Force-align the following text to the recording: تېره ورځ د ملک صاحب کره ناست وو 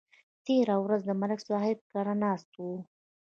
تېره 0.45 0.75
ورځ 0.83 1.01
د 1.05 1.09
ملک 1.21 1.39
صاحب 1.49 1.77
کره 1.91 2.13
ناست 2.23 2.49
وو 2.59 2.75